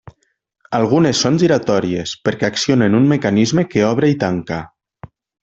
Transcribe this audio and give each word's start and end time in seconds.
Algunes 0.77 1.19
són 1.25 1.37
giratòries, 1.43 2.13
perquè 2.29 2.47
accionen 2.49 2.99
un 3.01 3.07
mecanisme 3.13 3.67
que 3.75 3.85
obre 3.93 4.11
i 4.15 4.19
tanca. 4.27 4.61